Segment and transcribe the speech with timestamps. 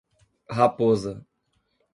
[0.49, 1.21] Raposa